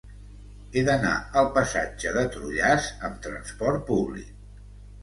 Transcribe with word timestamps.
He 0.73 0.81
d'anar 0.87 1.11
al 1.41 1.51
passatge 1.59 2.15
de 2.17 2.25
Trullàs 2.37 2.89
amb 3.11 3.25
trasport 3.29 3.87
públic. 3.93 4.35